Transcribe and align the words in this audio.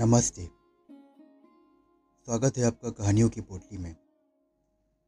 नमस्ते। 0.00 0.46
स्वागत 2.24 2.58
है 2.58 2.64
आपका 2.64 2.90
कहानियों 2.90 3.28
की 3.28 3.40
पोटली 3.40 3.78
में। 3.78 3.96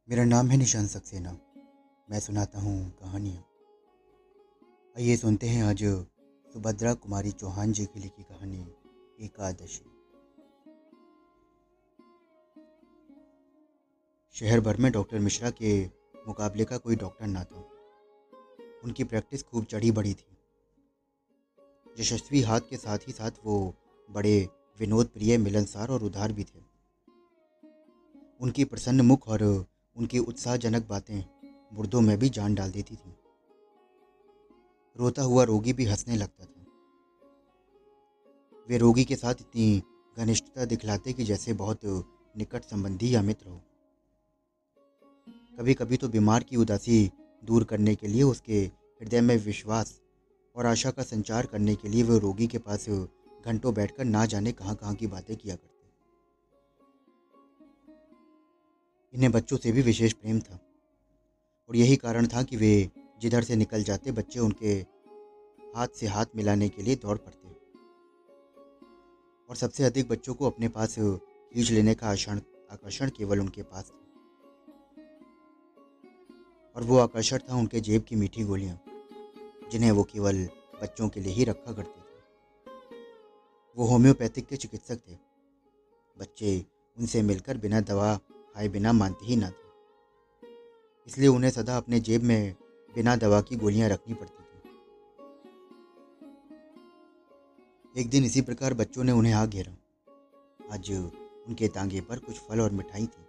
मेरा 0.09 0.23
नाम 0.23 0.47
है 0.47 0.57
निशान 0.57 0.87
सक्सेना। 0.87 1.37
मैं 2.09 2.19
सुनाता 2.19 2.59
हूँ 2.59 2.91
कहानियाँ। 2.91 3.41
आइए 4.97 5.17
सुनते 5.17 5.47
हैं 5.47 5.63
आज 5.63 5.83
सुभद्रा 6.53 6.93
कुमारी 6.93 7.31
चौहान 7.31 7.71
जी 7.71 7.85
की 7.85 7.99
लिखी 7.99 8.23
कहानी, 8.23 8.67
एकादशी। 9.25 9.85
शहर 14.31 14.59
भर 14.59 14.77
में 14.77 14.91
डॉक्टर 14.91 15.19
मिश्रा 15.19 15.49
के 15.49 15.85
मुकाबले 16.27 16.65
का 16.65 16.77
कोई 16.77 16.95
डॉक्टर 16.95 17.27
ना 17.27 17.43
था। 17.43 17.69
उनकी 18.83 19.03
प्रैक्टिस 19.03 19.43
खूब 19.43 19.65
चढ़ी 19.65 19.91
बढ़ी 19.91 20.13
थी। 20.13 20.37
यशस्वी 21.99 22.41
हाथ 22.41 22.61
के 22.69 22.77
साथ 22.77 22.97
ही 22.97 23.13
साथ 23.13 23.31
वो 23.45 23.75
बड़े 24.11 24.49
विनोद 24.79 25.07
प्रिय, 25.07 25.37
मिलनसार 25.37 25.89
और 25.89 26.03
उदार 26.03 26.31
भी 26.31 26.43
थे। 26.43 26.61
उनकी 28.41 28.63
प्रसन्न 28.65 29.01
मुख 29.01 29.27
और 29.27 29.43
उनकी 29.95 30.19
उत्साहजनक 30.19 30.87
बातें 30.87 31.23
मुर्दों 31.73 32.01
में 32.01 32.17
भी 32.19 32.29
जान 32.29 32.55
डाल 32.55 32.71
देती 32.71 32.95
थी। 32.95 33.15
रोता 34.99 35.21
हुआ 35.21 35.43
रोगी 35.43 35.73
भी 35.73 35.85
हंसने 35.85 36.15
लगता 36.15 36.45
था। 36.45 36.65
वे 38.69 38.77
रोगी 38.77 39.03
के 39.03 39.15
साथ 39.15 39.33
इतनी 39.33 39.83
घनिष्ठता 40.17 40.65
दिखलाते 40.65 41.13
कि 41.13 41.23
जैसे 41.23 41.53
बहुत 41.53 41.79
निकट 42.37 42.63
संबंधी 42.63 43.15
या 43.15 43.21
मित्र 43.21 43.49
हो। 43.49 43.61
कभी 45.59 45.73
कभी 45.73 45.97
तो 45.97 46.09
बीमार 46.09 46.43
की 46.43 46.55
उदासी 46.55 47.11
दूर 47.43 47.63
करने 47.63 47.95
के 47.95 48.07
लिए 48.07 48.23
उसके 48.23 48.61
हृदय 49.01 49.21
में 49.21 49.37
विश्वास 49.37 50.01
और 50.55 50.65
आशा 50.65 50.91
का 50.91 51.03
संचार 51.03 51.45
करने 51.45 51.75
के 51.75 51.89
लिए 51.89 52.03
वे 52.03 52.19
रोगी 52.19 52.47
के 52.47 52.57
पास 52.57 52.89
घंटों 53.45 53.73
बैठकर 53.73 54.05
ना 54.05 54.25
जाने 54.25 54.51
कहाँ 54.51 54.75
कहाँ 54.75 54.95
की 54.95 55.07
बातें 55.07 55.35
किया 55.37 55.55
करते 55.55 55.71
इन्हें 59.13 59.31
बच्चों 59.31 59.57
से 59.57 59.71
भी 59.71 59.81
विशेष 59.81 60.13
प्रेम 60.13 60.39
था। 60.39 60.59
और 61.69 61.75
यही 61.75 61.95
कारण 61.95 62.27
था 62.27 62.43
कि 62.43 62.57
वे 62.57 62.89
जिधर 63.21 63.43
से 63.43 63.55
निकल 63.55 63.83
जाते, 63.83 64.11
बच्चे 64.11 64.39
उनके 64.39 64.73
हाथ 65.75 65.87
से 65.95 66.07
हाथ 66.07 66.25
मिलाने 66.35 66.69
के 66.69 66.81
लिए 66.81 66.95
दौड़ 66.95 67.17
पड़ते 67.17 67.43
और 69.49 69.55
सबसे 69.55 69.83
अधिक 69.83 70.07
बच्चों 70.09 70.33
को 70.33 70.45
अपने 70.45 70.67
पास 70.69 70.95
खींच 70.95 71.71
लेने 71.71 71.93
का 71.95 72.07
आकर्षण 72.07 73.09
केवल 73.09 73.39
उनके 73.39 73.63
पास 73.63 73.91
था। 73.91 73.99
और 76.75 76.83
वो 76.83 76.97
आकर्षण 76.97 77.37
था 77.49 77.55
उनके 77.55 77.79
जेब 77.79 78.03
की 78.03 78.15
मीठी 78.15 78.43
गोलियाँ, 78.43 78.79
जिन्हें 79.71 79.91
वो 79.91 80.03
केवल 80.03 80.43
बच्चों 80.81 81.09
के 81.09 81.19
लिए 81.19 81.33
ही 81.33 81.43
रखा 81.43 81.73
करते 81.73 82.02
वो 83.77 83.85
होम्योपैथिक 83.85 84.47
के 84.47 84.57
चिकित्सक 84.57 84.97
थे। 84.97 85.17
बच्चे 86.19 86.65
उनसे 86.99 87.21
मिलकर 87.21 87.57
बिना 87.57 87.81
दवा 87.81 88.17
खाए, 88.17 88.67
बिना 88.67 88.93
मानते 88.93 89.25
ही 89.25 89.35
ना 89.35 89.49
थे। 89.49 89.63
इसलिए 91.07 91.27
उन्हें 91.27 91.51
सदा 91.51 91.77
अपने 91.77 91.99
जेब 91.99 92.23
में 92.23 92.55
बिना 92.95 93.15
दवा 93.15 93.41
की 93.41 93.55
गोलियाँ 93.55 93.89
रखनी 93.89 94.13
पड़ती 94.13 94.43
थी। 94.43 94.43
एक 98.01 98.09
दिन 98.09 98.25
इसी 98.25 98.41
प्रकार 98.41 98.73
बच्चों 98.73 99.03
ने 99.03 99.11
उन्हें 99.11 99.33
आ 99.33 99.45
घेरा। 99.45 99.73
आज 100.71 100.91
उनके 101.47 101.67
तांगे 101.67 102.01
पर 102.01 102.19
कुछ 102.19 102.39
फल 102.39 102.61
और 102.61 102.71
मिठाई 102.71 103.05
थी। 103.05 103.27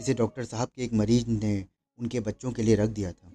इसे 0.00 0.14
डॉक्टर 0.14 0.44
साहब 0.44 0.68
के 0.68 0.84
एक 0.84 0.92
मरीज़ 0.92 1.26
ने 1.28 1.66
उनके 2.00 2.20
बच्चों 2.20 2.52
के 2.52 2.62
लिए 2.62 2.74
रख 2.74 2.88
दिया 2.88 3.12
था। 3.12 3.28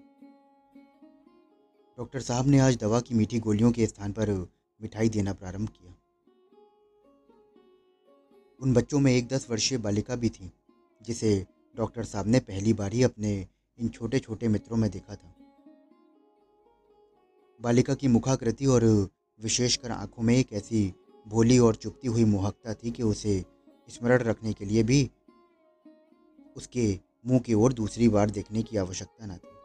डॉक्टर 1.98 2.20
साहब 2.20 2.48
ने 2.48 2.60
आज 2.60 2.78
दवा 2.78 3.00
की 3.00 3.16
मीठी 3.16 3.40
गोलियों 3.40 3.72
के 3.72 3.88
स्थान 3.88 4.12
पर 4.12 4.57
मिठाई 4.82 5.10
देना 5.10 5.34
प्रारंभ 5.34 5.70
किया। 5.70 5.94
उन 8.62 8.74
बच्चों 8.74 9.00
में 9.00 9.12
एक 9.12 9.28
दस 9.28 9.50
वर्षीय 9.50 9.78
बालिका 9.78 10.16
भी 10.16 10.30
थी, 10.30 10.52
जिसे 11.02 11.46
डॉक्टर 11.76 12.04
साहब 12.04 12.28
ने 12.28 12.40
पहली 12.40 12.74
बार 12.74 12.94
ही 12.94 13.04
अपने 13.04 13.48
इन 13.80 13.90
छोटे 13.90 14.20
छोटे 14.20 14.48
मित्रों 14.48 14.78
में 14.78 14.92
देखा 14.92 15.16
था। 15.16 15.34
बालिका 17.62 17.94
की 17.94 18.08
मुखाकृति 18.08 18.66
और 18.66 19.10
विशेषकर 19.40 19.92
आँखों 19.92 20.24
में 20.24 20.38
एक 20.38 20.54
ऐसी 20.54 20.94
भोली 21.28 21.60
और 21.60 21.76
चुपती 21.76 22.08
हुई 22.08 22.26
मोहकता 22.26 22.74
थी 22.74 22.92
कि 22.92 23.04
उसे 23.04 23.46
स्मरण 23.90 24.20
रखने 24.20 24.54
के 24.54 24.66
लिए 24.66 24.84
भी 24.84 25.12
उसके 26.56 27.00
मुँह 27.26 27.40
की 27.40 27.54
ओर 27.54 27.74
दूसरी 27.74 28.08
बार 28.10 28.30
देखने 28.30 28.64
की 28.64 28.78
आवश्यकता 28.78 29.26
न 29.26 29.38
थी। 29.38 29.57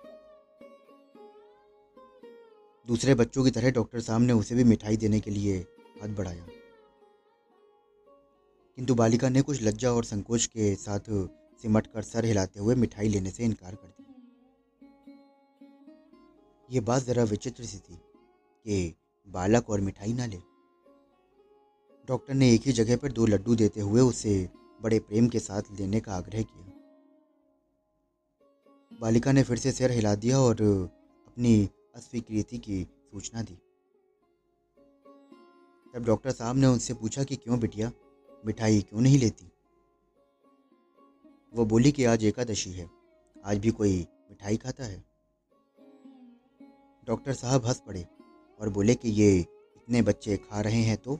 दूसरे 2.88 3.15
बच्चों 3.15 3.44
की 3.44 3.50
तरह 3.50 3.70
डॉक्टर 3.70 4.00
साहब 4.00 4.20
ने 4.20 4.32
उसे 4.32 4.54
भी 4.54 4.65
मिठाई 4.65 4.97
देने 4.97 5.20
के 5.20 5.31
लिए 5.31 5.59
हाथ 6.03 6.09
बढ़ाया। 6.09 6.47
किंतु 8.76 8.94
बालिका 8.94 9.28
ने 9.28 9.43
कुछ 9.43 9.62
लज्जा 9.62 9.93
और 9.93 10.04
संकोच 10.04 10.47
के 10.47 10.75
साथ 10.75 11.00
सिमट 11.62 11.87
कर 11.87 12.03
सर 12.03 12.25
हिलाते 12.25 12.60
हुए 12.60 12.75
मिठाई 12.75 13.09
लेने 13.09 13.31
से 13.31 13.44
इनकार 13.44 13.75
कर 13.75 13.88
दिया। 13.88 14.15
ये 16.71 16.81
बात 16.81 17.03
जरा 17.03 17.25
विचित्र 17.25 17.65
सी 17.65 17.78
थी 17.78 17.94
कि 18.66 18.94
बालक 19.28 19.71
और 19.71 19.81
मिठाई 19.81 20.12
ना 20.12 20.26
ले। 20.26 20.38
डॉक्टर 22.09 22.34
ने 22.34 22.54
एक 22.54 22.62
ही 22.66 22.72
जगह 22.72 22.97
पर 22.97 23.12
दो 23.12 23.26
लड्डू 23.26 23.54
देते 23.54 23.81
हुए 23.81 24.00
उसे 24.00 24.48
बड़े 24.82 24.98
प्रेम 24.98 25.28
के 25.28 25.38
साथ 25.38 25.62
लेने 25.72 26.00
का 26.00 26.15
आग्रह 26.15 26.42
किया। 26.42 26.72
बालिका 29.00 29.32
ने 29.32 29.42
फिर 29.42 29.56
से 29.56 29.72
सिर 29.72 29.91
हिला 29.91 30.15
दिया 30.15 30.38
और 30.38 30.62
अपनी 31.26 31.71
अस्वीकृति 31.94 32.58
की 32.58 32.84
सूचना 32.84 33.42
दी 33.42 33.54
तब 35.94 36.04
डॉक्टर 36.04 36.30
साहब 36.30 36.56
ने 36.56 36.66
उनसे 36.66 36.94
पूछा 36.94 37.25
कि 37.25 37.36
क्यों 37.36 37.60
बिटिया, 37.60 37.92
मिठाई 38.47 38.80
क्यों 38.80 39.00
नहीं 39.00 39.19
लेती? 39.19 39.53
वो 41.54 41.64
बोली 41.64 41.92
कि 41.92 42.04
आज 42.04 42.25
एकादशी 42.25 42.72
है, 42.72 42.91
आज 43.44 43.58
भी 43.58 43.70
कोई 43.70 44.06
मिठाई 44.30 44.56
खाता 44.56 44.84
है। 44.84 45.04
डॉक्टर 47.06 47.32
साहब 47.32 47.66
हंस 47.66 47.82
पड़े 47.86 48.06
और 48.60 48.69
बोले 48.69 48.94
कि 48.94 49.09
ये 49.09 49.38
इतने 49.76 50.03
बच्चे 50.03 50.36
खा 50.36 50.60
रहे 50.60 50.82
हैं 50.82 50.97
तो? 50.97 51.19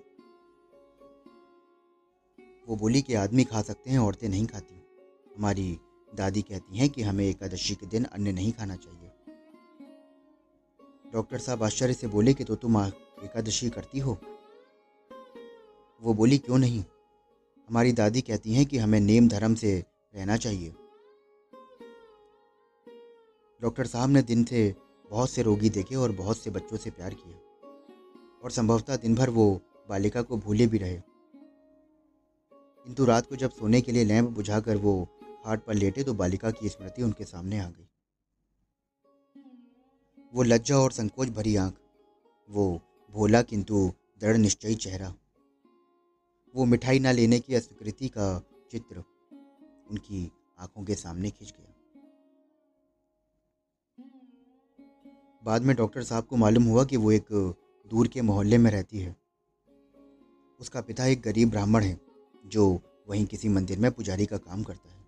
वो 2.69 2.77
बोली 2.77 3.03
कि 3.03 3.15
आदमी 3.15 3.45
खा 3.45 3.63
सकते 3.63 3.91
हैं, 3.91 3.99
औरतें 3.99 4.29
नहीं 4.29 4.47
खाती। 4.47 4.75
हमारी 5.37 5.81
दादी 6.15 6.43
कहती 6.43 6.79
हैं 6.79 6.91
कि 6.91 7.03
हमें 7.03 7.25
एकादशी 7.25 7.75
के 7.75 7.87
दिन 7.87 8.05
अन्न 8.05 8.35
नहीं 8.35 8.53
खाना 8.53 8.77
चाहिए। 8.77 9.12
डॉक्टर 11.13 11.39
साहब 11.39 11.63
आश्चर्य 11.63 11.93
से 11.93 12.07
बोले 12.07 12.35
कि 12.35 12.45
तो 12.45 12.55
तुम 12.55 12.85
एकादशी 13.25 13.71
करती 13.71 13.99
हो? 13.99 14.19
वो 16.03 16.15
बोली, 16.15 16.39
क्यों 16.39 16.59
नहीं? 16.59 16.85
हमारी 17.69 17.93
दादी 17.93 18.21
कहती 18.21 18.55
हैं 18.55 18.67
कि 18.67 18.79
हमें 18.79 19.01
नेम 19.01 19.29
धर्म 19.29 19.55
से 19.55 19.85
रहना 20.15 20.37
चाहिए। 20.37 20.75
डॉक्टर 23.63 23.87
साहब 23.87 24.11
ने 24.11 24.23
दिन 24.23 24.45
से 24.45 24.75
बहुत 25.11 25.31
से 25.31 25.43
रोगी 25.43 25.71
देखे 25.71 25.95
और 25.95 26.13
बहुत 26.13 26.39
से 26.39 26.51
बच्चों 26.51 26.77
से 26.77 26.91
प्यार 26.91 27.15
किया। 27.15 27.37
और 28.45 28.51
संभवतः 28.51 28.97
दिन 28.97 29.15
भर 29.15 29.31
वो 29.31 29.61
बालिका 29.89 30.23
को 30.23 30.37
भूले 30.37 30.67
भी 30.67 30.79
रहे। 30.79 31.03
किंतु 32.85 33.05
रात 33.05 33.27
को 33.27 33.37
जब 33.37 33.51
सोने 33.51 33.81
के 33.81 33.93
लिए 33.93 34.05
लैंप 34.05 34.31
बुझाकर 34.31 34.77
वो 34.77 35.09
खाट 35.45 35.65
पर 35.65 35.75
लेटे 35.75 36.05
तो 36.05 36.15
बालिका 36.15 36.51
की 36.51 36.69
स्मृति 36.69 37.03
उनके 37.03 37.25
सामने 37.25 37.59
आ 37.59 37.69
गई। 37.69 37.89
वो 40.35 40.43
लज्जा 40.43 40.79
और 40.79 40.93
संकोच 40.93 41.29
भरी 41.29 41.57
आँख। 41.57 41.75
वो 42.51 42.81
भोला 43.11 43.43
किंतु 43.43 43.93
दृढ़ 44.21 44.37
निश्चयी 44.37 44.75
चेहरा। 44.75 45.15
वो 46.55 46.65
मिठाई 46.65 46.99
ना 46.99 47.13
लेने 47.13 47.41
की 47.41 47.55
अस्वीकृति 47.55 48.09
का 48.09 48.43
चित्र 48.71 49.05
उनकी 49.91 50.33
आँखों 50.59 50.85
के 50.85 50.95
सामने 50.95 51.31
खिंच 51.31 51.51
गया। 51.51 51.69
बाद 55.45 55.63
में 55.63 55.77
डॉक्टर 55.77 56.03
साहब 56.03 56.25
को 56.25 56.37
मालूम 56.37 56.65
हुआ 56.65 56.85
कि 56.85 56.97
वो 56.97 57.13
एक 57.13 57.27
दूर 57.91 58.09
के 58.09 58.23
मोहल्ले 58.23 58.59
में 58.59 58.71
रहती 58.71 58.99
है। 58.99 59.17
उसका 60.61 60.81
पिता 60.81 61.07
एक 61.07 61.23
गरीब 61.23 61.51
ब्राह्मण 61.51 61.83
है, 61.83 62.01
जो 62.47 62.81
वहीं 63.09 63.27
किसी 63.27 63.49
मंदिर 63.49 63.79
में 63.79 63.91
पुजारी 63.93 64.27
का 64.27 64.37
काम 64.37 64.63
करता 64.63 64.89
है। 64.89 65.03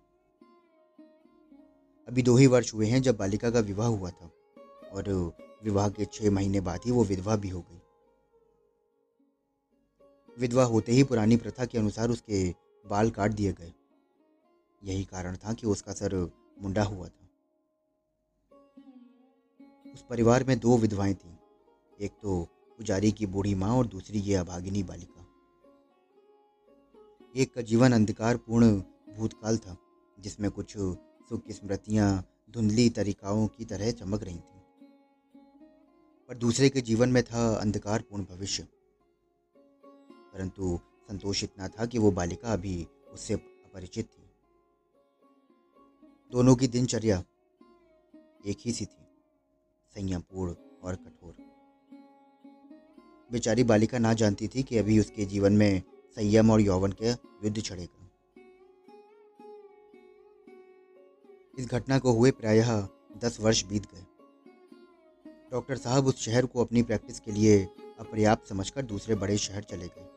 अभी 2.07 2.21
दो 2.21 2.35
ही 2.35 2.47
वर्ष 2.47 2.73
हुए 2.73 2.87
हैं 2.87 3.01
जब 3.01 3.17
बालिका 3.17 3.51
का 3.51 3.59
विवाह 3.59 3.87
हुआ 3.87 4.09
था। 4.09 4.31
और 4.95 5.09
विवाह 5.63 5.89
के 5.89 6.05
छः 6.05 6.31
महीने 6.31 6.59
बाद 6.59 6.81
ही 6.85 6.91
वो 6.91 7.03
विधवा 7.03 7.35
भी 7.35 7.49
हो 7.49 7.61
गई। 7.61 7.81
विधवा 10.39 10.63
होते 10.63 10.91
ही 10.91 11.03
पुरानी 11.03 11.37
प्रथा 11.37 11.65
के 11.65 11.77
अनुसार 11.77 12.09
उसके 12.09 12.49
बाल 12.85 13.09
काट 13.09 13.31
दिए 13.31 13.53
गए। 13.53 13.73
यही 14.83 15.03
कारण 15.03 15.35
था 15.35 15.53
कि 15.53 15.67
उसका 15.67 15.93
सर 15.93 16.15
मुंडा 16.61 16.83
हुआ 16.83 17.07
था। 17.07 17.29
उस 19.93 20.05
परिवार 20.09 20.43
में 20.43 20.59
दो 20.59 20.77
विधवाएँ 20.77 21.13
थीं, 21.13 21.37
एक 22.01 22.11
तो 22.11 22.41
पुजारी 22.77 23.11
की 23.11 23.25
बूढ़ी 23.25 23.55
माँ 23.55 23.77
और 23.77 23.87
दूसरी 23.87 24.19
ये 24.19 24.35
अभागिनी 24.35 24.83
बालिका। 24.83 25.25
एक 27.35 27.53
का 27.53 27.61
जीवन 27.61 27.93
अंधकार 27.93 28.37
पूर्ण 28.37 28.81
भूतकाल 29.15 29.57
था, 29.57 29.77
जिसमें 30.19 30.51
कुछ 30.51 30.77
सुख 31.29 31.51
स्मृतियाँ 31.51 32.23
धुंधली 32.49 32.89
तरीकाओं 32.89 33.47
की 33.47 33.65
तरह 33.65 33.91
चमक 33.91 34.23
रही 34.23 34.37
थी। 34.37 34.54
पर 36.27 36.35
दूसरे 36.35 36.69
के 36.69 36.81
जीवन 36.81 37.09
में 37.09 37.23
था 37.23 37.55
अंधकारपूर्ण 37.55 38.25
भविष्य। 38.25 38.67
परंतु 40.33 40.79
संतोष 41.07 41.43
इतना 41.43 41.67
था 41.67 41.85
कि 41.85 41.97
वो 41.97 42.11
बालिका 42.11 42.53
अभी 42.53 42.87
उससे 43.11 43.33
अपरिचित 43.33 44.05
थी। 44.05 44.29
दोनों 46.31 46.55
की 46.55 46.67
दिनचर्या 46.67 47.23
एक 48.45 48.57
ही 48.59 48.71
सी 48.71 48.85
थी, 48.85 49.07
संयमपूर्ण 49.95 50.55
और 50.83 50.95
कठोर। 50.95 51.35
बेचारी 53.31 53.63
बालिका 53.63 53.97
ना 53.97 54.13
जानती 54.13 54.47
थी 54.47 54.63
कि 54.63 54.77
अभी 54.77 54.99
उसके 54.99 55.25
जीवन 55.25 55.53
में 55.53 55.81
संयम 56.15 56.51
और 56.51 56.61
यौवन 56.61 56.91
के 56.91 57.09
युद्ध 57.45 57.61
छड़ेगा। 57.61 58.11
इस 61.59 61.67
घटना 61.67 61.99
को 61.99 62.11
हुए 62.11 62.31
प्रायः 62.31 62.87
दस 63.17 63.37
वर्ष 63.39 63.65
बीत 63.65 63.85
गए। 63.93 64.14
डॉक्टर 65.55 65.77
साहब 65.77 66.07
उस 66.07 66.17
शहर 66.17 66.45
को 66.45 66.61
अपनी 66.61 66.83
प्रैक्टिस 66.83 67.19
के 67.19 67.31
लिए 67.31 67.67
अपर्याप्त 67.99 68.49
समझकर 68.49 68.81
दूसरे 68.81 69.15
बड़े 69.15 69.37
शहर 69.37 69.63
चले 69.63 69.87
गए। 69.87 70.09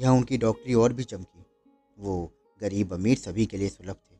यहाँ 0.00 0.14
उनकी 0.14 0.38
डॉक्टरी 0.38 0.74
और 0.74 0.92
भी 0.92 1.04
चमकी। 1.04 1.46
वो 1.98 2.32
गरीब 2.60 2.94
अमीर 2.94 3.18
सभी 3.18 3.46
के 3.46 3.56
लिए 3.56 3.68
सुलभ 3.68 3.96
थे। 3.96 4.16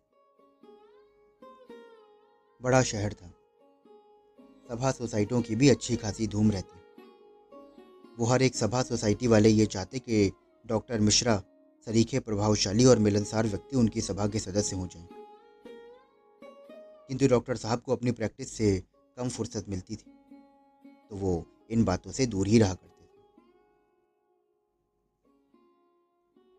बड़ा 2.62 2.82
शहर 2.82 3.12
था। 3.12 3.28
सभा 4.69 4.90
सोसाइटियों 4.90 5.43
की 5.43 5.56
भी 5.56 5.69
अच्छी 5.69 5.96
खासी 5.96 6.26
धूम 6.26 6.50
रहती। 6.50 6.81
वो 8.19 8.26
हर 8.26 8.43
एक 8.43 8.54
सभा 8.54 8.82
सोसाइटी 8.82 9.26
वाले 9.26 9.48
ये 9.48 9.66
चाहते 9.66 9.98
कि 9.98 10.32
डॉक्टर 10.66 11.00
मिश्रा 11.00 11.43
सरीखे 11.87 12.20
प्रभावशाली 12.20 12.84
और 12.84 12.98
मिलनसार 12.98 13.46
व्यक्ति 13.46 13.76
उनकी 13.76 14.00
सभा 14.00 14.28
के 14.28 14.38
सदस्य 14.38 14.76
हो 14.76 14.87
जाएँ। 14.87 15.08
किंतु 17.08 17.28
डॉक्टर 17.28 17.56
साहब 17.56 17.81
को 17.81 17.93
अपनी 17.93 18.10
प्रैक्टिस 18.10 18.56
से 18.56 18.95
कम 19.17 19.29
फुर्सत 19.29 19.69
मिलती 19.69 19.97
थी। 19.97 20.11
तो 21.11 21.17
वो 21.17 21.45
इन 21.71 21.85
बातों 21.85 22.13
से 22.13 22.27
दूर 22.27 22.47
ही 22.47 22.59
रहा 22.59 22.75
करते 22.75 22.87
थे। 22.87 23.09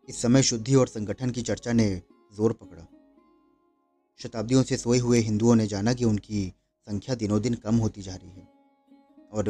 इस 0.08 0.22
समय 0.22 0.42
शुद्धि 0.42 0.74
और 0.74 0.88
संगठन 0.88 1.30
की 1.30 1.42
चर्चा 1.42 1.72
ने 1.72 1.90
ज़ोर 2.32 2.52
पकड़ा। 2.54 2.86
शताब्दियों 4.20 4.62
से 4.62 4.76
सोए 4.76 4.98
हुए 4.98 5.18
हिंदुओं 5.20 5.54
ने 5.54 5.66
जाना 5.66 5.92
कि 5.94 6.04
उनकी 6.04 6.52
संख्या 6.86 7.14
दिनों 7.16 7.40
दिन 7.42 7.54
कम 7.56 7.76
होती 7.76 8.02
जा 8.02 8.14
रही 8.14 8.30
है 8.30 8.48
और 9.32 9.48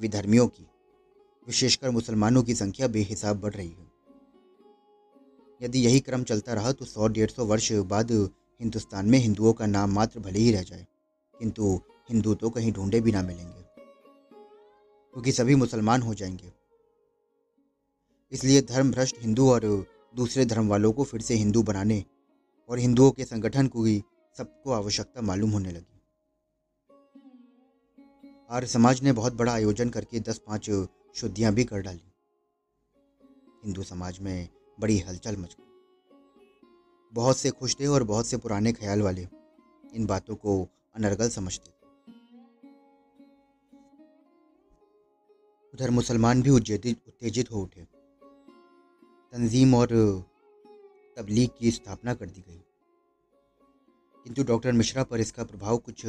विधर्मियों 0.00 0.46
की, 0.48 0.66
विशेषकर 1.46 1.90
मुसलमानों 1.90 2.42
की 2.42 2.54
संख्या 2.54 2.86
बेहिसाब 2.88 3.40
बढ़ 3.40 3.54
रही 3.54 3.68
है। 3.68 3.86
यदि 5.60 5.78
यही 5.80 6.00
क्रम 6.00 6.22
चलता 6.24 6.54
रहा 6.54 6.72
तो 6.72 6.84
सौ 6.84 7.08
डेढ़ 7.08 7.30
सौ 7.30 7.44
वर्ष 7.46 7.70
बाद 7.86 8.10
हिंदुस्तान 8.12 9.06
में 9.06 9.18
हिंदुओं 9.18 9.52
का 9.52 9.66
नाम 9.68 9.92
मात्र 9.92 10.20
भले 10.20 10.38
ही 10.38 10.52
रह 10.52 10.62
जाए, 10.62 10.86
किंतु 11.34 11.80
हिंदू 12.08 12.34
तो 12.34 12.50
कहीं 12.50 12.72
ढूंढे 12.72 13.00
भी 13.00 13.12
ना 13.12 13.22
मिलेंगे, 13.22 13.62
क्योंकि 15.14 15.32
सभी 15.32 15.54
मुसलमान 15.54 16.02
हो 16.02 16.14
जाएँगे। 16.14 16.52
इसलिए 18.32 18.62
धर्म 18.62 18.90
भ्रष्ट 18.92 19.16
हिंदू 19.20 19.50
और 19.50 19.64
दूसरे 20.14 20.44
धर्म 20.44 20.68
वालों 20.68 20.92
को 20.92 21.04
फिर 21.04 21.20
से 21.20 21.34
हिंदू 21.34 21.62
बनाने 21.62 22.04
और 22.68 22.78
हिंदुओं 22.78 23.10
के 23.10 23.24
संगठन 23.24 23.66
को 23.66 23.82
भी 23.82 24.02
सबको 24.36 24.72
आवश्यकता 24.72 25.20
मालूम 25.22 25.50
होने 25.50 25.70
लगी। 25.70 26.00
आर्य 28.50 28.66
समाज 28.66 29.02
ने 29.02 29.12
बहुत 29.12 29.34
बड़ा 29.34 29.52
आयोजन 29.52 29.90
करके 29.90 30.20
दस 30.20 30.38
पाँच 30.38 30.70
शुद्धियाँ 31.16 31.52
भी 31.54 31.64
कर 31.64 31.80
डाली। 31.80 32.12
हिंदू 33.64 33.82
समाज 33.84 34.18
में 34.18 34.48
बड़ी 34.78 34.98
हलचल 34.98 35.36
मच 35.36 35.56
गई। 35.58 35.66
बहुत 37.12 37.36
से 37.36 37.50
खुश 37.50 37.76
थे 37.80 37.86
और 37.86 38.02
बहुत 38.04 38.26
से 38.26 38.36
पुराने 38.36 38.72
ख्याल 38.72 39.02
वाले 39.02 39.26
इन 39.92 40.06
बातों 40.06 40.36
को 40.36 40.62
अनर्गल 40.96 41.28
समझते 41.30 41.70
थे। 41.70 41.77
उधर 45.74 45.90
मुसलमान 45.90 46.42
भी 46.42 46.50
उत्तेजित 46.50 47.52
हो 47.52 47.62
उठे। 47.62 47.80
तंजीम 49.32 49.74
और 49.74 49.86
तबलीग 51.16 51.50
की 51.58 51.70
स्थापना 51.70 52.14
कर 52.14 52.26
दी 52.26 52.40
गई। 52.40 52.64
किंतु 54.24 54.42
डॉक्टर 54.42 54.72
मिश्रा 54.72 55.04
पर 55.04 55.20
इसका 55.20 55.44
प्रभाव 55.44 55.78
कुछ 55.78 56.06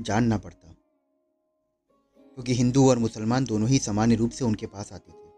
जानना 0.00 0.38
पड़ता। 0.38 0.68
क्योंकि 2.18 2.54
हिंदू 2.54 2.90
और 2.90 2.98
मुसलमान 2.98 3.44
दोनों 3.44 3.68
ही 3.68 3.78
सामान्य 3.78 4.14
रूप 4.14 4.30
से 4.30 4.44
उनके 4.44 4.66
पास 4.66 4.92
आते 4.92 5.12
थे 5.12 5.30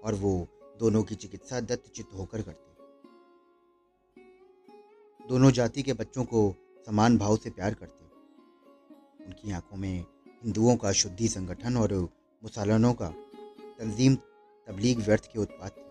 और 0.00 0.14
वो 0.14 0.48
दोनों 0.78 1.02
की 1.02 1.14
चिकित्सा 1.14 1.60
दत्तचित्त 1.60 2.14
होकर 2.14 2.42
करते। 2.42 2.70
दोनों 5.28 5.50
जाति 5.50 5.82
के 5.82 5.92
बच्चों 5.92 6.24
को 6.24 6.54
समान 6.86 7.18
भाव 7.18 7.36
से 7.36 7.50
प्यार 7.50 7.74
करते। 7.74 8.04
उनकी 9.24 9.52
आँखों 9.52 9.76
में 9.76 10.04
हिंदुओं 10.44 10.76
का 10.76 10.92
शुद्धि 10.92 11.28
संगठन 11.28 11.76
और 11.76 12.19
मुसलमानों 12.42 12.92
का 12.94 13.08
तंजीम 13.78 14.14
तबलीग 14.66 14.98
व्यर्थ 14.98 15.26
के 15.32 15.38
उत्पाद 15.38 15.70
थे। 15.70 15.90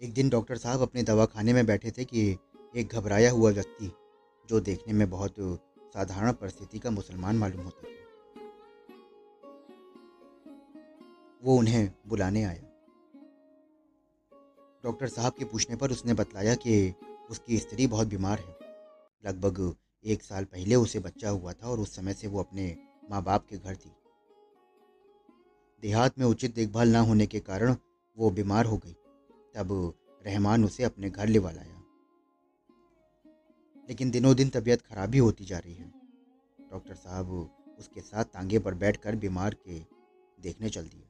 एक 0.00 0.12
दिन 0.14 0.28
डॉक्टर 0.28 0.56
साहब 0.56 0.80
अपने 0.80 1.02
दवाखाने 1.02 1.52
में 1.52 1.66
बैठे 1.66 1.90
थे 1.90 2.04
कि 2.04 2.38
एक 2.76 2.88
घबराया 2.88 3.30
हुआ 3.30 3.50
व्यक्ति, 3.50 3.92
जो 4.48 4.60
देखने 4.60 4.92
में 4.92 5.10
बहुत 5.10 5.34
साधारण 5.94 6.32
परिस्थिति 6.32 6.78
का 6.78 6.90
मुसलमान 6.90 7.36
मालूम 7.36 7.64
होता 7.64 7.82
था। 7.82 7.92
वो 11.42 11.56
उन्हें 11.58 11.92
बुलाने 12.06 12.44
आया। 12.44 12.68
डॉक्टर 14.84 15.08
साहब 15.08 15.32
के 15.32 15.44
पूछने 15.44 15.76
पर 15.76 15.90
उसने 15.90 16.14
बतलाया 16.14 16.54
कि 16.54 16.94
उसकी 17.30 17.58
स्त्री 17.58 17.86
बहुत 17.86 18.08
बीमार 18.08 18.38
है। 18.38 18.56
लगभग 19.26 19.76
एक 20.04 20.22
साल 20.22 20.44
पहले 20.44 20.74
उसे 20.74 20.98
बच्चा 20.98 21.30
हुआ 21.30 21.52
था 21.52 21.68
और 21.68 21.80
उस 21.80 21.94
समय 21.96 22.14
से 22.14 22.28
वो 22.28 22.40
अपने 22.40 22.76
माँ 23.10 23.22
बाप 23.22 23.46
के 23.46 23.56
घर 23.56 23.76
थी। 23.76 23.92
देहात 25.82 26.18
में 26.18 26.26
उचित 26.26 26.54
देखभाल 26.54 26.88
ना 26.88 27.00
होने 27.00 27.26
के 27.26 27.40
कारण 27.40 27.76
वो 28.18 28.30
बीमार 28.30 28.66
हो 28.66 28.76
गई। 28.76 28.92
तब 29.54 29.94
रहमान 30.26 30.64
उसे 30.64 30.84
अपने 30.84 31.10
घर 31.10 31.28
ले 31.28 31.38
लाया 31.38 31.80
लेकिन 33.88 34.10
दिनों 34.10 34.34
दिन 34.36 34.48
तबीयत 34.48 34.82
खराब 34.82 35.12
ही 35.12 35.18
होती 35.18 35.44
जा 35.44 35.58
रही 35.58 35.74
है। 35.74 35.92
डॉक्टर 36.70 36.94
साहब 36.94 37.30
उसके 37.78 38.00
साथ 38.00 38.24
तांगे 38.24 38.58
पर 38.58 38.74
बैठकर 38.74 39.16
बीमार 39.16 39.54
के 39.54 39.78
देखने 40.42 40.68
चल 40.68 40.82
दिए। 40.82 41.08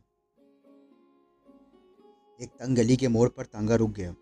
एक 2.40 2.50
तंग 2.50 2.76
गली 2.76 2.96
के 2.96 3.08
मोड़ 3.08 3.28
पर 3.28 3.44
तांगा 3.44 3.74
रुक 3.74 3.90
गया। 3.90 4.14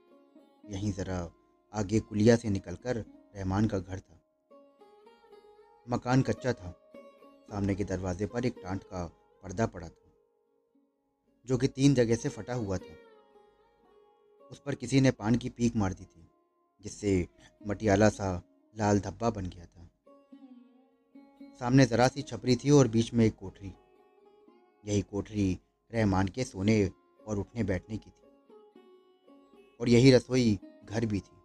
यहीं 0.71 0.93
ज़रा 0.93 1.31
आगे 1.75 2.01
कुलिया 2.01 2.37
से 2.37 2.51
निकलकर 2.51 2.97
रहमान 3.37 3.67
का 3.67 3.79
घर 3.79 3.99
था। 3.99 4.20
मकान 5.91 6.23
कच्चा 6.23 6.53
था। 6.53 6.93
सामने 7.51 7.75
के 7.75 7.85
दरवाजे 7.85 8.27
पर 8.27 8.47
एक 8.47 8.55
टांट 8.63 8.83
का 8.83 9.07
पर्दा 9.43 9.67
पड़ा 9.67 9.89
था, 9.89 10.13
जो 11.47 11.59
कि 11.59 11.69
तीन 11.69 11.95
जगह 11.95 12.17
से 12.17 12.29
फटा 12.29 12.55
हुआ 12.55 12.79
था। 12.79 12.97
उस 14.51 14.61
पर 14.61 14.75
किसी 14.75 15.01
ने 15.01 15.11
पान 15.11 15.35
की 15.35 15.49
पीक 15.49 15.77
मार 15.77 15.93
दी 15.93 16.05
थी, 16.05 16.31
जिससे 16.81 17.29
मटियाला 17.67 18.09
सा 18.09 18.43
लाल 18.79 19.01
धब्बा 19.01 19.31
बन 19.31 19.47
गया 19.47 19.67
था। 19.67 19.91
सामने 21.61 21.87
जरा 21.87 22.09
सी 22.09 22.23
छपरी 22.23 22.57
थी 22.57 22.71
और 22.71 22.89
बीच 22.89 23.15
में 23.15 23.27
एक 23.27 23.37
कोठरी। 23.37 23.75
यही 24.85 25.03
कोठरी 25.03 25.61
रहमान 25.95 26.29
के 26.29 26.45
सोने 26.45 26.91
और 27.27 27.39
उठने 27.39 27.65
बैठने 27.65 27.99
की 27.99 28.11
थी। 28.11 28.21
और 29.81 29.89
यही 29.89 30.11
रसोई 30.11 30.59
घर 30.85 31.07
भी 31.07 31.21
थी। 31.21 31.37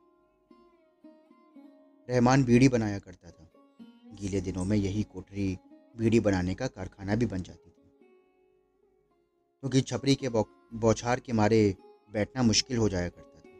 रहमान 2.10 2.44
बीड़ी 2.44 2.70
बनाया 2.70 3.00
करता 3.00 3.32
था। 3.32 3.45
गीले 4.16 4.42
दिनों 4.42 4.66
में 4.66 4.78
यही 4.78 5.04
कोठरी, 5.04 5.58
बीड़ी 5.98 6.20
बनाने 6.20 6.56
का 6.56 6.68
कारखाना 6.68 7.16
भी 7.16 7.26
बन 7.26 7.44
जाती 7.44 7.70
थी। 7.70 7.72
क्योंकि 9.64 9.82
तो 9.82 9.88
छपरी 9.88 10.16
के 10.16 10.30
बौछार 10.30 11.20
के 11.20 11.34
मारे 11.34 11.76
बैठना 12.14 12.44
मुश्किल 12.44 12.78
हो 12.78 12.90
जाया 12.90 13.10
करता 13.10 13.40
था। 13.40 13.52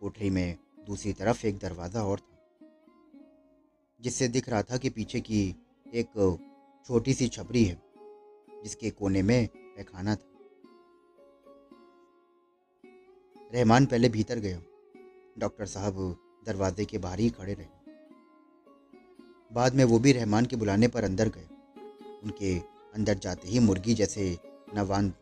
कोठरी 0.00 0.30
में 0.30 0.58
दूसरी 0.86 1.12
तरफ़ 1.12 1.46
एक 1.46 1.58
दरवाज़ा 1.58 2.02
और 2.02 2.20
था, 2.20 2.38
जिससे 4.00 4.28
दिख 4.28 4.48
रहा 4.48 4.62
था 4.62 4.76
कि 4.76 4.90
पीछे 4.90 5.20
की 5.20 5.56
एक 5.94 6.38
छोटी 6.86 7.14
सी 7.14 7.28
छपरी 7.28 7.64
है, 7.64 7.82
जिसके 8.62 8.90
कोने 8.90 9.22
में 9.22 9.46
पैखाना 9.76 10.14
था। 10.16 10.28
रहमान 13.54 13.86
पहले 13.86 14.08
भीतर 14.08 14.38
गया। 14.38 14.62
डॉक्टर 15.38 15.66
साहब 15.66 16.16
दरवाजे 16.46 16.84
के 16.84 16.98
बाहर 16.98 17.18
ही 17.18 17.30
खड़े 17.30 17.54
रहे। 17.54 17.81
बाद 19.52 19.74
में 19.74 19.84
वो 19.84 19.98
भी 19.98 20.12
रहमान 20.12 20.46
के 20.46 20.56
बुलाने 20.56 20.88
पर 20.88 21.04
अंदर 21.04 21.28
गए। 21.28 21.48
उनके 22.24 22.58
अंदर 22.94 23.18
जाते 23.18 23.48
ही 23.48 23.58
मुर्गी 23.60 23.94
जैसे 23.94 24.36
नवान 24.74 25.12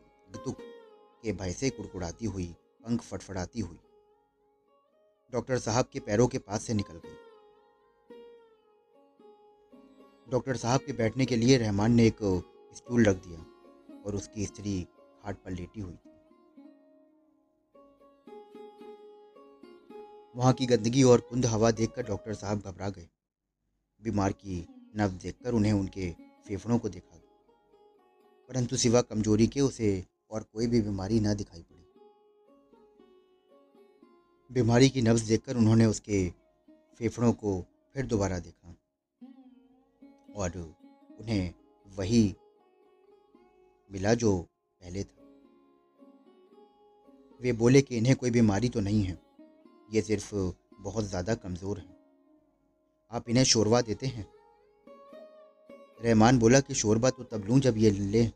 के 1.23 1.33
भय 1.33 1.53
से 1.53 1.71
कुड़कुड़ाती 1.71 2.27
हुई, 2.27 2.47
पंख 2.85 3.03
फटफड़ाती 3.03 3.61
हुई, 3.61 3.79
डॉक्टर 5.33 5.59
साहब 5.59 5.89
के 5.93 6.01
पैरों 6.01 6.27
के 6.29 6.39
पास 6.39 6.63
से 6.63 6.75
निकल 6.75 7.01
गई। 7.07 7.17
डॉक्टर 10.31 10.57
साहब 10.57 10.81
के 10.81 10.93
बैठने 10.93 11.27
के 11.27 11.37
लिए 11.37 11.57
रहमान 11.59 11.93
ने 11.93 12.07
एक 12.07 12.19
स्टूल 12.75 13.05
रख 13.05 13.17
दिया 13.17 13.45
और 14.07 14.15
उसकी 14.15 14.47
स्त्री 14.47 14.81
खाट 15.23 15.37
पर 15.37 15.51
लेटी 15.51 15.81
हुई 15.81 15.93
थी। 15.95 16.11
वहाँ 20.35 20.53
की 20.53 20.67
गंदगी 20.67 21.03
और 21.03 21.21
कुंद 21.21 21.47
हवा 21.47 21.71
देखकर 21.71 22.03
डॉक्टर 22.03 22.35
साहब 22.35 22.59
घबरा 22.61 22.89
गए। 22.89 23.09
बीमार 24.03 24.33
की 24.33 24.67
नब्ज 24.97 25.23
देखकर 25.23 25.55
उन्हें 25.55 25.73
उनके 25.73 26.11
फेफड़ों 26.47 26.79
को 26.79 26.89
देखा 26.89 27.17
परंतु 28.49 28.77
सिवा 28.77 29.01
कमज़ोरी 29.03 29.47
के 29.47 29.61
उसे 29.61 29.91
और 30.31 30.43
कोई 30.43 30.67
भी 30.67 30.81
बीमारी 30.81 31.21
न 31.21 31.35
दिखाई 31.35 31.61
पड़ी। 31.61 31.85
बीमारी 34.51 34.89
की 34.89 35.03
नब्ज 35.03 35.23
देखकर 35.23 35.57
उन्होंने 35.57 35.87
उसके 35.87 36.29
फेफड़ों 37.01 37.33
को 37.33 37.53
फिर 37.95 38.07
दोबारा 38.07 38.39
देखा 38.39 38.75
और 40.35 40.59
उन्हें 41.21 41.55
वही 41.87 42.23
मिला 43.91 44.15
जो 44.15 44.37
पहले 44.39 45.05
था। 45.05 45.19
वे 47.41 47.53
बोले 47.55 47.83
कि 47.83 47.97
इन्हें 47.97 48.17
कोई 48.17 48.31
बीमारी 48.31 48.69
तो 48.69 48.81
नहीं 48.81 49.03
है, 49.03 49.19
ये 49.91 50.03
सिर्फ़ 50.03 50.35
बहुत 50.81 51.05
ज़्यादा 51.05 51.35
कमज़ोर 51.37 51.79
हैं। 51.79 52.00
आप 53.13 53.29
इन्हें 53.29 53.45
शोरबा 53.45 53.81
देते 53.81 54.07
हैं। 54.07 54.33
रहमान 56.05 56.39
बोला 56.39 56.61
कि 56.61 56.75
शोरबा 56.75 57.11
तो 57.11 57.25
तब 57.25 57.45
लूँ 57.45 57.61
जब 57.61 57.77
ये 57.77 57.91
ले। 57.91 58.31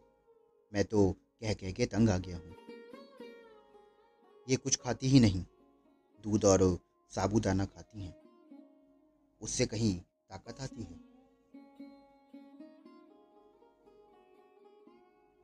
मैं 0.72 0.84
तो 0.84 1.12
कह 1.12 1.54
कह 1.54 1.72
के 1.72 1.86
तंग 1.86 2.10
आ 2.10 2.18
गया 2.18 2.36
हूँ। 2.36 2.54
ये 4.48 4.56
कुछ 4.56 4.76
खाती 4.76 5.08
ही 5.08 5.20
नहीं। 5.20 5.44
दूध 6.24 6.44
और 6.44 6.78
साबुदाना 7.10 7.64
खाती 7.64 8.02
हैं। 8.02 8.14
उससे 9.40 9.66
कहीं 9.66 10.00
ताकत 10.30 10.60
आती 10.60 10.82
है। 10.82 11.00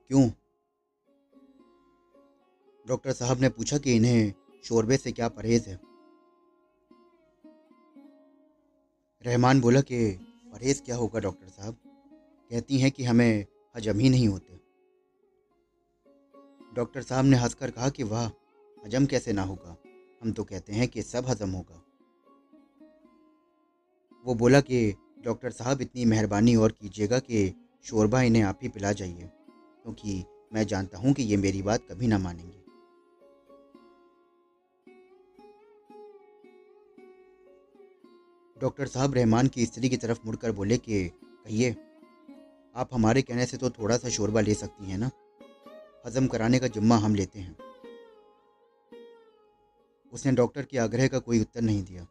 क्यों? 0.08 0.30
डॉक्टर 2.88 3.12
साहब 3.12 3.40
ने 3.40 3.48
पूछा 3.48 3.78
कि 3.78 3.96
इन्हें 3.96 4.32
शोरबे 4.64 4.96
से 4.96 5.12
क्या 5.12 5.28
परहेज 5.28 5.68
है? 5.68 5.89
रहमान 9.26 9.60
बोला 9.60 9.80
कि, 9.80 10.12
परहेज 10.52 10.80
क्या 10.80 10.96
होगा, 10.96 11.20
डॉक्टर 11.20 11.48
साहब? 11.48 11.76
कहती 12.50 12.78
हैं 12.78 12.90
कि 12.90 13.04
हमें 13.04 13.46
हजम 13.76 13.98
ही 13.98 14.08
नहीं 14.08 14.28
होते। 14.28 14.60
डॉक्टर 16.74 17.02
साहब 17.02 17.24
ने 17.24 17.36
हंसकर 17.36 17.70
कहा 17.70 17.88
कि, 17.88 18.02
वाह, 18.02 18.26
हजम 18.86 19.06
कैसे 19.06 19.32
ना 19.32 19.42
होगा? 19.42 19.76
हम 20.22 20.32
तो 20.32 20.44
कहते 20.44 20.72
हैं 20.72 20.88
कि 20.88 21.02
सब 21.02 21.26
हजम 21.26 21.50
होगा। 21.50 21.84
वो 24.24 24.34
बोला 24.34 24.60
कि, 24.60 24.94
डॉक्टर 25.24 25.50
साहब, 25.50 25.80
इतनी 25.80 26.04
मेहरबानी 26.04 26.56
और 26.56 26.72
कीजिएगा 26.72 27.18
कि 27.18 27.54
शोरबा 27.84 28.22
इन्हें 28.22 28.42
आप 28.42 28.58
ही 28.62 28.68
पिला 28.68 28.92
जाइए, 28.92 29.30
क्योंकि 29.82 30.24
मैं 30.52 30.66
जानता 30.66 30.98
हूँ 30.98 31.12
कि 31.12 31.22
ये 31.22 31.36
मेरी 31.36 31.62
बात 31.62 31.80
कभी 31.90 32.06
ना 32.06 32.18
मानेंगे। 32.18 32.59
डॉक्टर 38.60 38.86
साहब 38.86 39.14
रहमान 39.14 39.46
की 39.46 39.66
स्त्री 39.66 39.88
की 39.88 39.96
तरफ़ 39.96 40.18
मुड़कर 40.26 40.52
बोले 40.52 40.78
कि, 40.78 41.08
कहिए, 41.44 41.76
आप 42.76 42.88
हमारे 42.92 43.22
कहने 43.22 43.46
से 43.46 43.56
तो 43.56 43.70
थोड़ा 43.70 43.96
सा 43.96 44.08
शोरबा 44.08 44.40
ले 44.40 44.54
सकती 44.54 44.90
हैं 44.90 44.98
ना? 44.98 45.10
हजम 46.06 46.26
कराने 46.26 46.58
का 46.58 46.66
जुम्मा 46.66 46.96
हम 46.96 47.14
लेते 47.14 47.38
हैं। 47.38 47.56
उसने 50.12 50.32
डॉक्टर 50.32 50.62
के 50.62 50.78
आग्रह 50.78 51.08
का 51.08 51.18
कोई 51.18 51.40
उत्तर 51.40 51.60
नहीं 51.60 51.84
दिया। 51.84 52.06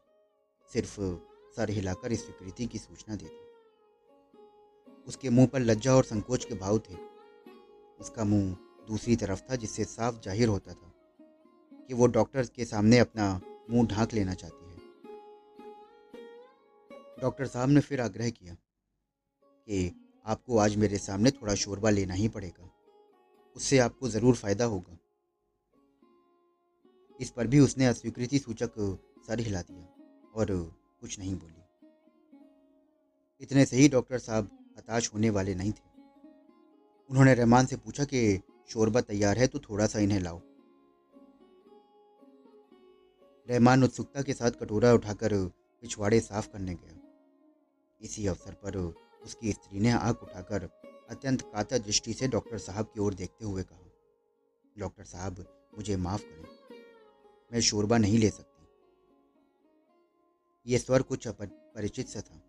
सिर्फ़ 0.74 1.00
सर 1.56 1.70
हिलाकर 1.70 2.12
इस 2.12 2.26
स्वीकृति 2.26 2.66
की 2.66 2.78
सूचना 2.78 3.16
दे 3.16 3.26
दी। 3.26 3.50
उसके 5.08 5.30
मुँह 5.30 5.48
पर 5.48 5.60
लज्जा 5.60 5.96
और 5.96 6.04
संकोच 6.04 6.46
के 6.46 6.56
भाव 6.56 6.80
थे। 6.80 6.96
उसका 8.00 8.24
मुँह 8.24 8.58
दूसरी 8.88 9.16
तरफ़ 9.16 9.42
था, 9.42 9.56
जिससे 9.56 9.84
साफ़ 9.84 10.22
ज़ाहिर 10.22 10.48
होता 10.48 10.74
था 10.74 10.94
कि 11.88 11.94
वो 11.94 12.08
डॉक्टर 12.08 12.46
के 12.46 12.66
सामने 12.66 13.00
अपना 13.00 13.42
मुँह 13.70 13.88
ढांक 13.88 14.14
लेना 14.14 14.34
चाहती 14.34 14.64
है। 14.64 14.69
डॉक्टर 17.22 17.48
साहब 17.48 17.70
ने 17.70 17.80
फिर 17.80 18.02
आग्रह 18.02 18.30
किया 18.30 18.54
कि 18.54 19.92
आपको 20.26 20.58
आज 20.58 20.76
मेरे 20.76 20.98
सामने 20.98 21.32
थोड़ा 21.32 21.56
शोरबा 21.56 21.90
लेना 21.90 22.14
ही 22.14 22.28
पड़ेगा। 22.28 22.70
उससे 23.56 23.78
आपको 23.80 24.10
ज़रूर 24.10 24.36
फ़ायदा 24.36 24.66
होगा। 24.66 24.98
इस 27.20 27.30
पर 27.30 27.48
भी 27.48 27.60
उसने 27.60 27.86
अस्वीकृति 27.86 28.40
सूचक 28.40 28.74
सर 29.28 29.40
हिला 29.40 29.62
दिया 29.62 30.32
और 30.36 30.48
कुछ 31.02 31.18
नहीं 31.20 31.36
बोली। 31.36 31.56
इतने 33.42 33.66
से 33.66 33.78
ही 33.78 33.88
डॉक्टर 33.90 34.20
साहब 34.20 34.50
हताश 34.78 35.14
होने 35.14 35.30
वाले 35.30 35.56
नहीं 35.56 35.72
थे। 35.72 35.88
उन्होंने 37.10 37.34
रहमान 37.34 37.66
से 37.66 37.76
पूछा 37.76 38.04
कि 38.04 38.40
शोरबा 38.70 39.02
तैयार 39.02 39.38
है 39.38 39.48
तो 39.48 39.60
थोड़ा 39.60 39.88
सा 39.88 40.00
इन्हें 40.00 40.20
लाओ। 40.20 40.42
रहमान 43.48 43.84
उत्सुकता 43.84 44.22
के 44.22 44.34
साथ 44.34 44.52
कटोरा 44.52 44.94
उठाकर 44.94 45.36
पिछवाड़े 45.84 46.20
साफ़ 46.20 46.50
करने 46.50 46.74
गया। 46.76 46.99
इसी 48.02 48.28
अवसर 48.28 48.54
पर 48.54 48.76
उसकी 49.24 49.52
स्त्री 49.52 49.80
ने 49.80 49.92
आँख 49.92 50.24
उठाकर 50.24 50.64
अत्यंत 51.10 51.42
कातर 51.42 51.80
दृष्टि 51.80 52.14
से 52.14 52.28
डॉक्टर 52.28 52.58
साहब 52.58 52.86
की 52.86 53.00
ओर 53.00 53.14
देखते 53.14 53.46
हुए 53.46 53.64
कहा, 53.64 53.86
डॉक्टर 54.78 55.04
साहब, 55.04 55.46
मुझे 55.78 55.96
माफ़ 55.98 56.24
करें। 56.24 56.46
मैं 57.54 57.60
शोरबा 57.60 57.98
नहीं 57.98 58.18
ले 58.20 58.30
सकती। 58.30 58.68
ये 60.68 60.78
स्वर 60.78 61.02
कुछ 61.02 61.28
परिचित 61.28 62.08
सा 62.08 62.22
था 62.22 62.42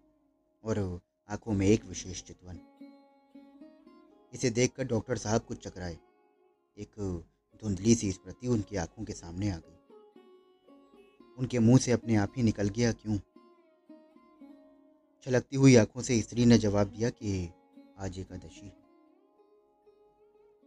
और 0.65 1.01
आँखों 1.29 1.53
में 1.53 1.67
एक 1.67 1.85
विशेष 1.85 2.23
चितवन। 2.23 2.61
इसे 4.35 4.51
देखकर 4.51 4.85
डॉक्टर 4.85 5.19
साहब 5.19 5.41
कुछ 5.41 5.65
चकराए। 5.65 5.99
एक 6.77 7.25
धुंधली 7.63 7.95
सी 7.95 8.13
स्मृति 8.13 8.49
उनकी 8.49 8.77
आँखों 8.77 9.05
के 9.05 9.13
सामने 9.13 9.51
आ 9.51 9.57
गई। 9.57 9.77
उनके 11.39 11.59
मुँह 11.59 11.79
से 11.79 11.93
अपने 11.93 12.17
आप 12.17 12.33
ही 12.37 12.43
निकल 12.43 12.69
गया, 12.69 12.93
क्यों? 12.93 13.19
छलकती 15.27 15.57
हुई 15.57 15.77
आँखों 15.77 16.03
से 16.03 16.21
स्त्री 16.23 16.45
ने 16.47 16.59
जवाब 16.59 16.87
दिया 16.87 17.11
कि 17.11 17.51
आज 17.99 18.19
एकादशी 18.19 18.67
है। 18.67 18.77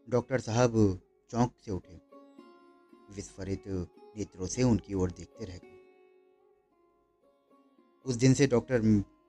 डॉक्टर 0.10 0.40
साहब 0.40 1.02
चौंक 1.30 1.54
से 1.66 1.72
उठे। 1.72 2.02
विस्फरित 3.16 3.64
नेत्रों 4.18 4.48
से 4.48 4.64
उनकी 4.64 4.94
ओर 4.94 5.12
देखते 5.12 5.46
रह 5.46 5.58
गए। 5.58 5.80
उस 8.06 8.16
दिन 8.16 8.34
से 8.34 8.48
डॉक्टर 8.48 8.82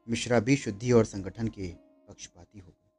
मिश्रा 0.08 0.40
भी 0.40 0.56
शुद्धि 0.56 0.92
और 0.92 1.04
संगठन 1.04 1.48
के 1.48 1.72
पक्षपाती 2.08 2.58
हो 2.58 2.68
गए। 2.68 2.90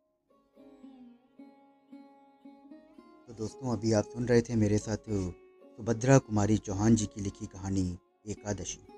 तो 3.27 3.33
दोस्तों, 3.33 3.73
अभी 3.73 3.93
आप 3.93 4.03
सुन 4.03 4.25
रहे 4.25 4.41
थे 4.41 4.55
मेरे 4.55 4.77
साथ 4.77 4.97
सुभद्रा 4.97 6.17
कुमारी 6.17 6.57
चौहान 6.57 6.95
जी 6.95 7.05
की 7.05 7.21
लिखी 7.21 7.45
कहानी 7.45 7.97
एकादशी। 8.27 8.94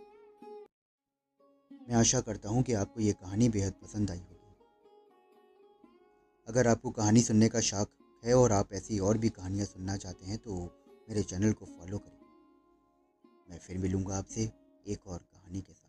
मैं 1.88 1.96
आशा 1.96 2.20
करता 2.22 2.50
हूँ 2.50 2.62
कि 2.64 2.74
आपको 2.74 3.02
ये 3.02 3.12
कहानी 3.14 3.48
बेहद 3.50 3.74
पसंद 3.74 4.12
आई 4.12 4.18
होगी। 4.18 4.34
अगर 6.48 6.68
आपको 6.68 6.92
कहानी 6.92 7.22
सुनने 7.22 7.50
का 7.50 7.60
शौक 7.60 7.90
है 8.24 8.34
और 8.34 8.52
आप 8.52 8.74
ऐसी 8.74 9.00
और 9.00 9.18
भी 9.18 9.30
कहानियाँ 9.30 9.66
सुनना 9.66 9.96
चाहते 9.98 10.26
हैं 10.26 10.38
तो 10.38 10.56
मेरे 11.10 11.24
चैनल 11.24 11.54
को 11.54 11.66
फॉलो 11.66 11.98
करें। 11.98 12.18
मैं 13.50 13.60
फिर 13.60 13.78
मिलूँगा 13.78 14.18
आपसे 14.18 14.50
एक 14.86 15.08
और 15.08 15.18
कहानी 15.18 15.62
के 15.62 15.74
साथ। 15.74 15.87